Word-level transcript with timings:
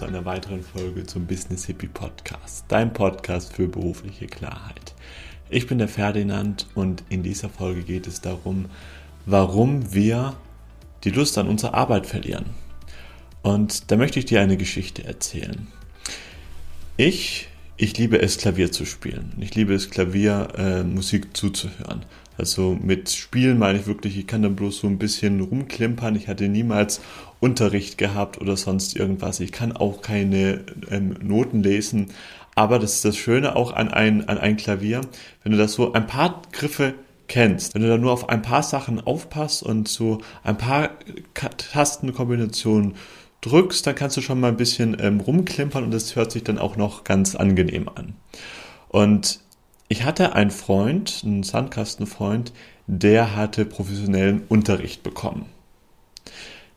zu 0.00 0.06
einer 0.06 0.24
weiteren 0.24 0.62
Folge 0.62 1.04
zum 1.04 1.26
Business 1.26 1.66
Hippie 1.66 1.86
Podcast, 1.86 2.64
dein 2.68 2.94
Podcast 2.94 3.52
für 3.52 3.68
berufliche 3.68 4.28
Klarheit. 4.28 4.94
Ich 5.50 5.66
bin 5.66 5.76
der 5.76 5.88
Ferdinand 5.88 6.66
und 6.74 7.04
in 7.10 7.22
dieser 7.22 7.50
Folge 7.50 7.82
geht 7.82 8.06
es 8.06 8.22
darum, 8.22 8.70
warum 9.26 9.92
wir 9.92 10.38
die 11.04 11.10
Lust 11.10 11.36
an 11.36 11.48
unserer 11.48 11.74
Arbeit 11.74 12.06
verlieren. 12.06 12.46
Und 13.42 13.90
da 13.90 13.98
möchte 13.98 14.18
ich 14.18 14.24
dir 14.24 14.40
eine 14.40 14.56
Geschichte 14.56 15.04
erzählen. 15.04 15.66
Ich, 16.96 17.49
ich 17.80 17.96
liebe 17.96 18.20
es, 18.20 18.36
Klavier 18.36 18.70
zu 18.70 18.84
spielen. 18.84 19.32
Ich 19.40 19.54
liebe 19.54 19.72
es, 19.72 19.88
Klavier 19.88 20.48
äh, 20.58 20.82
Musik 20.82 21.34
zuzuhören. 21.34 22.04
Also 22.36 22.78
mit 22.78 23.08
Spielen 23.08 23.58
meine 23.58 23.78
ich 23.78 23.86
wirklich, 23.86 24.18
ich 24.18 24.26
kann 24.26 24.42
dann 24.42 24.54
bloß 24.54 24.80
so 24.80 24.86
ein 24.86 24.98
bisschen 24.98 25.40
rumklimpern. 25.40 26.14
Ich 26.14 26.28
hatte 26.28 26.48
niemals 26.48 27.00
Unterricht 27.40 27.96
gehabt 27.96 28.38
oder 28.38 28.58
sonst 28.58 28.96
irgendwas. 28.96 29.40
Ich 29.40 29.50
kann 29.50 29.72
auch 29.72 30.02
keine 30.02 30.60
ähm, 30.90 31.16
Noten 31.22 31.62
lesen. 31.62 32.08
Aber 32.54 32.78
das 32.78 32.96
ist 32.96 33.04
das 33.06 33.16
Schöne 33.16 33.56
auch 33.56 33.72
an 33.72 33.88
ein, 33.88 34.28
an 34.28 34.36
ein 34.36 34.58
Klavier, 34.58 35.00
wenn 35.42 35.52
du 35.52 35.58
das 35.58 35.72
so 35.72 35.94
ein 35.94 36.06
paar 36.06 36.42
Griffe 36.52 36.92
kennst, 37.28 37.74
wenn 37.74 37.80
du 37.80 37.88
da 37.88 37.96
nur 37.96 38.12
auf 38.12 38.28
ein 38.28 38.42
paar 38.42 38.62
Sachen 38.62 39.00
aufpasst 39.00 39.62
und 39.62 39.88
so 39.88 40.20
ein 40.42 40.58
paar 40.58 40.90
Tastenkombinationen 41.72 42.96
drückst, 43.40 43.86
dann 43.86 43.94
kannst 43.94 44.16
du 44.16 44.20
schon 44.20 44.40
mal 44.40 44.48
ein 44.48 44.56
bisschen 44.56 44.96
ähm, 45.00 45.20
rumklimpern 45.20 45.84
und 45.84 45.90
das 45.90 46.16
hört 46.16 46.32
sich 46.32 46.44
dann 46.44 46.58
auch 46.58 46.76
noch 46.76 47.04
ganz 47.04 47.34
angenehm 47.34 47.88
an. 47.88 48.14
Und 48.88 49.40
ich 49.88 50.04
hatte 50.04 50.34
einen 50.34 50.50
Freund, 50.50 51.22
einen 51.24 51.42
Sandkastenfreund, 51.42 52.52
der 52.86 53.34
hatte 53.36 53.64
professionellen 53.64 54.42
Unterricht 54.48 55.02
bekommen. 55.02 55.46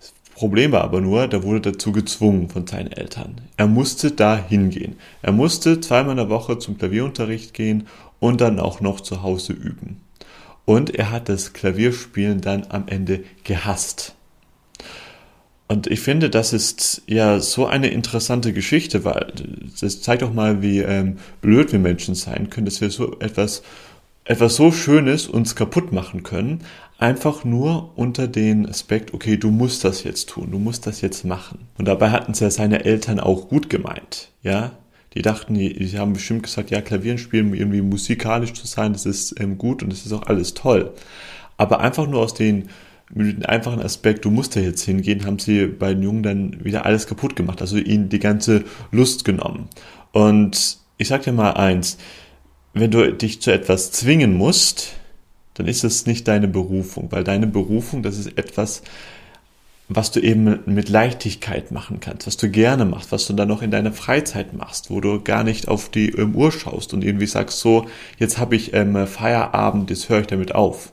Das 0.00 0.12
Problem 0.34 0.72
war 0.72 0.82
aber 0.82 1.00
nur, 1.00 1.26
der 1.26 1.42
wurde 1.42 1.72
dazu 1.72 1.92
gezwungen 1.92 2.48
von 2.48 2.66
seinen 2.66 2.92
Eltern. 2.92 3.40
Er 3.56 3.66
musste 3.66 4.10
da 4.10 4.36
hingehen. 4.36 4.96
Er 5.22 5.32
musste 5.32 5.80
zweimal 5.80 6.12
in 6.12 6.18
der 6.18 6.28
Woche 6.28 6.58
zum 6.58 6.78
Klavierunterricht 6.78 7.54
gehen 7.54 7.86
und 8.20 8.40
dann 8.40 8.60
auch 8.60 8.80
noch 8.80 9.00
zu 9.00 9.22
Hause 9.22 9.52
üben. 9.52 10.00
Und 10.64 10.94
er 10.94 11.10
hat 11.10 11.28
das 11.28 11.54
Klavierspielen 11.54 12.42
dann 12.42 12.66
am 12.68 12.88
Ende 12.88 13.24
gehasst. 13.42 14.14
Und 15.68 15.86
ich 15.86 16.00
finde, 16.00 16.30
das 16.30 16.54
ist 16.54 17.02
ja 17.06 17.40
so 17.40 17.66
eine 17.66 17.88
interessante 17.88 18.54
Geschichte, 18.54 19.04
weil 19.04 19.32
das 19.78 20.00
zeigt 20.00 20.22
doch 20.22 20.32
mal, 20.32 20.62
wie 20.62 20.78
ähm, 20.78 21.18
blöd 21.42 21.72
wir 21.72 21.78
Menschen 21.78 22.14
sein 22.14 22.48
können, 22.48 22.64
dass 22.64 22.80
wir 22.80 22.90
so 22.90 23.18
etwas, 23.20 23.62
etwas 24.24 24.56
so 24.56 24.72
Schönes 24.72 25.28
uns 25.28 25.54
kaputt 25.54 25.92
machen 25.92 26.22
können, 26.22 26.60
einfach 26.96 27.44
nur 27.44 27.92
unter 27.96 28.28
den 28.28 28.66
Aspekt, 28.66 29.12
okay, 29.12 29.36
du 29.36 29.50
musst 29.50 29.84
das 29.84 30.04
jetzt 30.04 30.30
tun, 30.30 30.50
du 30.50 30.58
musst 30.58 30.86
das 30.86 31.02
jetzt 31.02 31.26
machen. 31.26 31.68
Und 31.76 31.86
dabei 31.86 32.10
hatten 32.10 32.32
es 32.32 32.40
ja 32.40 32.50
seine 32.50 32.86
Eltern 32.86 33.20
auch 33.20 33.48
gut 33.48 33.70
gemeint, 33.70 34.30
ja. 34.42 34.72
Die 35.14 35.22
dachten, 35.22 35.54
die, 35.54 35.72
die 35.72 35.98
haben 35.98 36.12
bestimmt 36.12 36.42
gesagt, 36.42 36.70
ja, 36.70 36.82
Klavieren 36.82 37.16
spielen, 37.18 37.54
irgendwie 37.54 37.80
musikalisch 37.80 38.52
zu 38.52 38.66
sein, 38.66 38.92
das 38.92 39.06
ist 39.06 39.40
ähm, 39.40 39.56
gut 39.56 39.82
und 39.82 39.90
das 39.90 40.04
ist 40.04 40.12
auch 40.12 40.26
alles 40.26 40.54
toll. 40.54 40.92
Aber 41.56 41.80
einfach 41.80 42.06
nur 42.06 42.20
aus 42.20 42.34
den 42.34 42.68
mit 43.10 43.38
dem 43.38 43.46
einfachen 43.46 43.80
Aspekt, 43.80 44.24
du 44.24 44.30
musst 44.30 44.56
da 44.56 44.60
jetzt 44.60 44.82
hingehen, 44.82 45.24
haben 45.24 45.38
sie 45.38 45.66
bei 45.66 45.94
den 45.94 46.02
Jungen 46.02 46.22
dann 46.22 46.64
wieder 46.64 46.84
alles 46.84 47.06
kaputt 47.06 47.36
gemacht, 47.36 47.60
also 47.60 47.76
ihnen 47.76 48.08
die 48.08 48.18
ganze 48.18 48.64
Lust 48.90 49.24
genommen. 49.24 49.68
Und 50.12 50.78
ich 50.98 51.08
sag 51.08 51.22
dir 51.22 51.32
mal 51.32 51.52
eins, 51.52 51.96
wenn 52.74 52.90
du 52.90 53.12
dich 53.12 53.40
zu 53.40 53.52
etwas 53.52 53.92
zwingen 53.92 54.34
musst, 54.34 54.94
dann 55.54 55.66
ist 55.66 55.84
es 55.84 56.06
nicht 56.06 56.28
deine 56.28 56.48
Berufung, 56.48 57.10
weil 57.10 57.24
deine 57.24 57.46
Berufung, 57.46 58.02
das 58.02 58.18
ist 58.18 58.38
etwas, 58.38 58.82
was 59.88 60.10
du 60.10 60.20
eben 60.20 60.60
mit 60.66 60.90
Leichtigkeit 60.90 61.72
machen 61.72 61.98
kannst, 62.00 62.26
was 62.26 62.36
du 62.36 62.50
gerne 62.50 62.84
machst, 62.84 63.10
was 63.10 63.26
du 63.26 63.32
dann 63.32 63.48
noch 63.48 63.62
in 63.62 63.70
deiner 63.70 63.92
Freizeit 63.92 64.52
machst, 64.52 64.90
wo 64.90 65.00
du 65.00 65.20
gar 65.20 65.44
nicht 65.44 65.66
auf 65.66 65.88
die 65.88 66.10
ähm, 66.10 66.36
Uhr 66.36 66.52
schaust 66.52 66.92
und 66.92 67.02
irgendwie 67.02 67.26
sagst, 67.26 67.60
so, 67.60 67.86
jetzt 68.18 68.38
habe 68.38 68.54
ich 68.54 68.74
ähm, 68.74 69.06
Feierabend, 69.06 69.88
jetzt 69.88 70.10
höre 70.10 70.20
ich 70.20 70.26
damit 70.26 70.54
auf. 70.54 70.92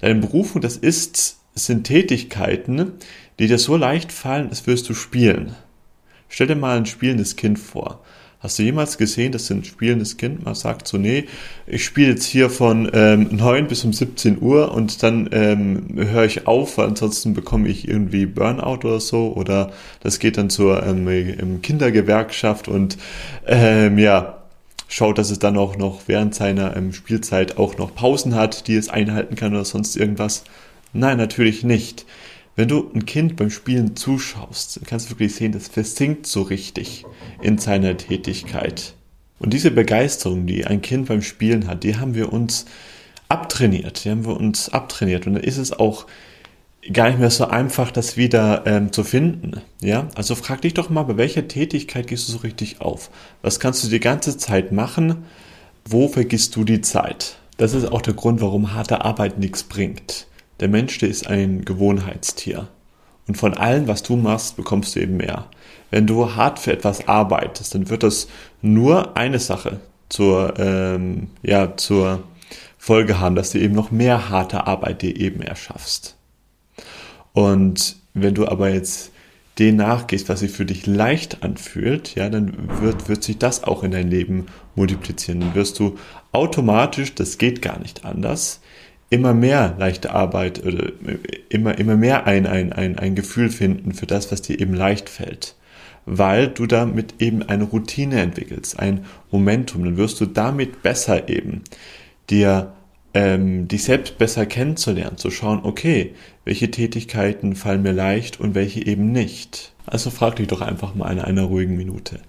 Deine 0.00 0.20
Berufung, 0.20 0.60
das 0.60 0.76
ist 0.76 1.37
es 1.58 1.66
sind 1.66 1.82
Tätigkeiten, 1.82 2.92
die 3.40 3.48
dir 3.48 3.58
so 3.58 3.76
leicht 3.76 4.12
fallen, 4.12 4.48
als 4.48 4.64
würdest 4.68 4.88
du 4.88 4.94
spielen. 4.94 5.56
Stell 6.28 6.46
dir 6.46 6.54
mal 6.54 6.76
ein 6.76 6.86
spielendes 6.86 7.34
Kind 7.34 7.58
vor. 7.58 7.98
Hast 8.38 8.60
du 8.60 8.62
jemals 8.62 8.96
gesehen, 8.96 9.32
dass 9.32 9.50
ein 9.50 9.64
spielendes 9.64 10.16
Kind 10.18 10.44
mal 10.44 10.54
sagt, 10.54 10.86
so, 10.86 10.98
nee, 10.98 11.24
ich 11.66 11.84
spiele 11.84 12.10
jetzt 12.10 12.26
hier 12.26 12.48
von 12.48 12.88
ähm, 12.92 13.26
9 13.32 13.66
bis 13.66 13.84
um 13.84 13.92
17 13.92 14.40
Uhr 14.40 14.70
und 14.70 15.02
dann 15.02 15.30
ähm, 15.32 15.86
höre 15.96 16.26
ich 16.26 16.46
auf, 16.46 16.78
weil 16.78 16.86
ansonsten 16.86 17.34
bekomme 17.34 17.68
ich 17.68 17.88
irgendwie 17.88 18.26
Burnout 18.26 18.86
oder 18.86 19.00
so 19.00 19.32
oder 19.34 19.72
das 19.98 20.20
geht 20.20 20.36
dann 20.36 20.50
zur 20.50 20.84
ähm, 20.84 21.60
Kindergewerkschaft 21.60 22.68
und 22.68 22.98
ähm, 23.48 23.98
ja, 23.98 24.44
schaut, 24.86 25.18
dass 25.18 25.32
es 25.32 25.40
dann 25.40 25.56
auch 25.56 25.76
noch 25.76 26.02
während 26.06 26.36
seiner 26.36 26.76
ähm, 26.76 26.92
Spielzeit 26.92 27.58
auch 27.58 27.78
noch 27.78 27.96
Pausen 27.96 28.36
hat, 28.36 28.68
die 28.68 28.76
es 28.76 28.88
einhalten 28.88 29.34
kann 29.34 29.54
oder 29.54 29.64
sonst 29.64 29.96
irgendwas. 29.96 30.44
Nein, 30.92 31.16
natürlich 31.16 31.64
nicht. 31.64 32.06
Wenn 32.56 32.68
du 32.68 32.90
ein 32.92 33.06
Kind 33.06 33.36
beim 33.36 33.50
Spielen 33.50 33.94
zuschaust, 33.94 34.80
kannst 34.86 35.06
du 35.06 35.10
wirklich 35.12 35.34
sehen, 35.34 35.52
das 35.52 35.68
versinkt 35.68 36.26
so 36.26 36.42
richtig 36.42 37.04
in 37.40 37.58
seiner 37.58 37.96
Tätigkeit. 37.96 38.94
Und 39.38 39.52
diese 39.52 39.70
Begeisterung, 39.70 40.46
die 40.46 40.66
ein 40.66 40.82
Kind 40.82 41.06
beim 41.06 41.22
Spielen 41.22 41.68
hat, 41.68 41.84
die 41.84 41.96
haben 41.96 42.14
wir 42.14 42.32
uns 42.32 42.66
abtrainiert. 43.28 44.04
Die 44.04 44.10
haben 44.10 44.26
wir 44.26 44.36
uns 44.36 44.68
abtrainiert. 44.70 45.26
Und 45.26 45.34
dann 45.34 45.44
ist 45.44 45.58
es 45.58 45.72
auch 45.72 46.06
gar 46.92 47.08
nicht 47.08 47.18
mehr 47.18 47.30
so 47.30 47.46
einfach, 47.46 47.90
das 47.90 48.16
wieder 48.16 48.66
ähm, 48.66 48.92
zu 48.92 49.04
finden. 49.04 49.60
Ja, 49.80 50.08
also 50.14 50.34
frag 50.34 50.62
dich 50.62 50.74
doch 50.74 50.90
mal, 50.90 51.04
bei 51.04 51.16
welcher 51.16 51.46
Tätigkeit 51.46 52.06
gehst 52.06 52.28
du 52.28 52.32
so 52.32 52.38
richtig 52.38 52.80
auf? 52.80 53.10
Was 53.42 53.60
kannst 53.60 53.84
du 53.84 53.88
die 53.88 54.00
ganze 54.00 54.36
Zeit 54.36 54.72
machen? 54.72 55.24
Wo 55.84 56.08
vergisst 56.08 56.56
du 56.56 56.64
die 56.64 56.80
Zeit? 56.80 57.38
Das 57.56 57.74
ist 57.74 57.86
auch 57.86 58.02
der 58.02 58.14
Grund, 58.14 58.40
warum 58.40 58.72
harte 58.74 59.04
Arbeit 59.04 59.38
nichts 59.38 59.64
bringt. 59.64 60.27
Der 60.60 60.68
Mensch, 60.68 60.98
der 60.98 61.08
ist 61.08 61.26
ein 61.26 61.64
Gewohnheitstier. 61.64 62.68
Und 63.26 63.36
von 63.36 63.54
allem, 63.54 63.86
was 63.86 64.02
du 64.02 64.16
machst, 64.16 64.56
bekommst 64.56 64.96
du 64.96 65.00
eben 65.00 65.18
mehr. 65.18 65.46
Wenn 65.90 66.06
du 66.06 66.34
hart 66.34 66.58
für 66.58 66.72
etwas 66.72 67.06
arbeitest, 67.06 67.74
dann 67.74 67.90
wird 67.90 68.02
das 68.02 68.28
nur 68.62 69.16
eine 69.16 69.38
Sache 69.38 69.80
zur, 70.08 70.58
ähm, 70.58 71.28
ja, 71.42 71.76
zur 71.76 72.22
Folge 72.78 73.20
haben, 73.20 73.36
dass 73.36 73.50
du 73.50 73.58
eben 73.58 73.74
noch 73.74 73.90
mehr 73.90 74.30
harte 74.30 74.66
Arbeit 74.66 75.02
dir 75.02 75.14
eben 75.16 75.42
erschaffst. 75.42 76.16
Und 77.32 77.96
wenn 78.14 78.34
du 78.34 78.48
aber 78.48 78.70
jetzt 78.70 79.12
den 79.58 79.76
nachgehst, 79.76 80.28
was 80.28 80.40
sich 80.40 80.52
für 80.52 80.64
dich 80.64 80.86
leicht 80.86 81.42
anfühlt, 81.42 82.14
ja, 82.14 82.30
dann 82.30 82.80
wird, 82.80 83.08
wird 83.08 83.24
sich 83.24 83.38
das 83.38 83.64
auch 83.64 83.82
in 83.82 83.90
dein 83.90 84.08
Leben 84.08 84.46
multiplizieren. 84.76 85.40
Dann 85.40 85.54
wirst 85.54 85.78
du 85.80 85.98
automatisch, 86.32 87.14
das 87.14 87.38
geht 87.38 87.60
gar 87.60 87.78
nicht 87.78 88.04
anders, 88.04 88.60
immer 89.10 89.34
mehr 89.34 89.74
leichte 89.78 90.12
Arbeit 90.12 90.64
oder 90.64 90.92
immer, 91.48 91.78
immer 91.78 91.96
mehr 91.96 92.26
ein, 92.26 92.46
ein, 92.46 92.72
ein, 92.72 92.98
ein 92.98 93.14
Gefühl 93.14 93.50
finden 93.50 93.92
für 93.92 94.06
das, 94.06 94.30
was 94.30 94.42
dir 94.42 94.60
eben 94.60 94.74
leicht 94.74 95.08
fällt. 95.08 95.54
Weil 96.04 96.48
du 96.48 96.66
damit 96.66 97.14
eben 97.18 97.42
eine 97.42 97.64
Routine 97.64 98.20
entwickelst, 98.20 98.78
ein 98.78 99.04
Momentum. 99.30 99.84
Dann 99.84 99.96
wirst 99.96 100.20
du 100.20 100.26
damit 100.26 100.82
besser 100.82 101.28
eben 101.28 101.62
dir 102.30 102.72
ähm, 103.14 103.68
dich 103.68 103.84
selbst 103.84 104.18
besser 104.18 104.46
kennenzulernen, 104.46 105.16
zu 105.16 105.30
schauen, 105.30 105.60
okay, 105.62 106.14
welche 106.44 106.70
Tätigkeiten 106.70 107.56
fallen 107.56 107.82
mir 107.82 107.92
leicht 107.92 108.40
und 108.40 108.54
welche 108.54 108.84
eben 108.86 109.12
nicht. 109.12 109.72
Also 109.86 110.10
frag 110.10 110.36
dich 110.36 110.48
doch 110.48 110.60
einfach 110.60 110.94
mal 110.94 111.10
in 111.10 111.20
einer 111.20 111.44
ruhigen 111.44 111.76
Minute 111.76 112.20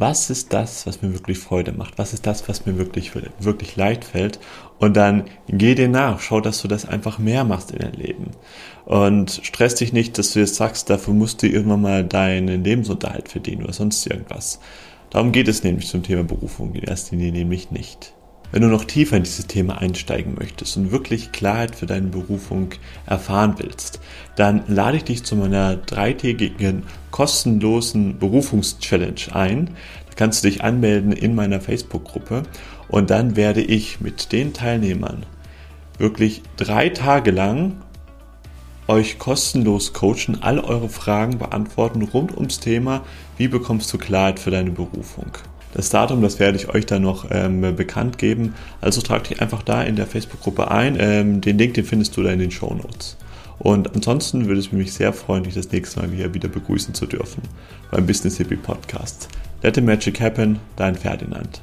was 0.00 0.30
ist 0.30 0.52
das, 0.52 0.86
was 0.86 1.02
mir 1.02 1.12
wirklich 1.12 1.38
Freude 1.38 1.72
macht? 1.72 1.98
Was 1.98 2.12
ist 2.12 2.26
das, 2.26 2.48
was 2.48 2.66
mir 2.66 2.78
wirklich, 2.78 3.12
wirklich 3.38 3.76
leicht 3.76 4.04
fällt? 4.04 4.38
Und 4.78 4.96
dann 4.96 5.24
geh 5.48 5.74
dir 5.74 5.88
nach, 5.88 6.20
schau, 6.20 6.40
dass 6.40 6.60
du 6.60 6.68
das 6.68 6.84
einfach 6.86 7.18
mehr 7.18 7.44
machst 7.44 7.70
in 7.70 7.78
deinem 7.78 8.00
Leben. 8.00 8.30
Und 8.84 9.40
stress 9.42 9.74
dich 9.74 9.92
nicht, 9.92 10.18
dass 10.18 10.32
du 10.32 10.40
jetzt 10.40 10.56
sagst, 10.56 10.90
dafür 10.90 11.14
musst 11.14 11.42
du 11.42 11.46
irgendwann 11.46 11.82
mal 11.82 12.04
deinen 12.04 12.62
Lebensunterhalt 12.62 13.28
verdienen 13.28 13.64
oder 13.64 13.72
sonst 13.72 14.06
irgendwas. 14.06 14.60
Darum 15.10 15.32
geht 15.32 15.48
es 15.48 15.64
nämlich 15.64 15.88
zum 15.88 16.02
Thema 16.02 16.24
Berufung 16.24 16.74
in 16.74 16.82
erster 16.82 17.16
Linie 17.16 17.32
nämlich 17.32 17.70
nicht. 17.70 18.12
Wenn 18.52 18.62
du 18.62 18.68
noch 18.68 18.84
tiefer 18.84 19.16
in 19.16 19.24
dieses 19.24 19.46
Thema 19.46 19.78
einsteigen 19.78 20.34
möchtest 20.38 20.76
und 20.76 20.92
wirklich 20.92 21.32
Klarheit 21.32 21.74
für 21.74 21.86
deine 21.86 22.08
Berufung 22.08 22.70
erfahren 23.04 23.54
willst, 23.58 24.00
dann 24.36 24.62
lade 24.68 24.98
ich 24.98 25.04
dich 25.04 25.24
zu 25.24 25.36
meiner 25.36 25.76
dreitägigen 25.76 26.84
kostenlosen 27.10 28.18
Berufungs-Challenge 28.18 29.34
ein. 29.34 29.70
Da 30.08 30.14
kannst 30.16 30.44
du 30.44 30.48
dich 30.48 30.62
anmelden 30.62 31.12
in 31.12 31.34
meiner 31.34 31.60
Facebook-Gruppe 31.60 32.44
und 32.88 33.10
dann 33.10 33.36
werde 33.36 33.62
ich 33.62 34.00
mit 34.00 34.32
den 34.32 34.52
Teilnehmern 34.52 35.26
wirklich 35.98 36.42
drei 36.56 36.88
Tage 36.90 37.30
lang 37.30 37.76
euch 38.88 39.18
kostenlos 39.18 39.92
coachen, 39.92 40.42
all 40.42 40.60
eure 40.60 40.88
Fragen 40.88 41.38
beantworten 41.38 42.02
rund 42.02 42.36
ums 42.36 42.60
Thema, 42.60 43.04
wie 43.36 43.48
bekommst 43.48 43.92
du 43.92 43.98
Klarheit 43.98 44.38
für 44.38 44.50
deine 44.50 44.70
Berufung. 44.70 45.32
Das 45.76 45.90
Datum, 45.90 46.22
das 46.22 46.40
werde 46.40 46.56
ich 46.56 46.70
euch 46.70 46.86
dann 46.86 47.02
noch 47.02 47.26
ähm, 47.30 47.60
bekannt 47.76 48.16
geben. 48.16 48.54
Also 48.80 49.02
trag 49.02 49.24
dich 49.24 49.42
einfach 49.42 49.62
da 49.62 49.82
in 49.82 49.94
der 49.94 50.06
Facebook-Gruppe 50.06 50.70
ein. 50.70 50.96
Ähm, 50.98 51.42
den 51.42 51.58
Link, 51.58 51.74
den 51.74 51.84
findest 51.84 52.16
du 52.16 52.22
da 52.22 52.30
in 52.30 52.38
den 52.38 52.50
Show 52.50 52.72
Notes. 52.72 53.18
Und 53.58 53.94
ansonsten 53.94 54.46
würde 54.46 54.60
es 54.60 54.72
mich 54.72 54.94
sehr 54.94 55.12
freuen, 55.12 55.44
dich 55.44 55.52
das 55.52 55.70
nächste 55.70 56.00
Mal 56.00 56.08
hier 56.08 56.32
wieder 56.32 56.48
begrüßen 56.48 56.94
zu 56.94 57.04
dürfen 57.04 57.42
beim 57.90 58.06
Business 58.06 58.38
Hippie 58.38 58.56
Podcast. 58.56 59.28
Let 59.62 59.74
the 59.74 59.82
Magic 59.82 60.18
Happen, 60.18 60.60
dein 60.76 60.94
Ferdinand. 60.94 61.60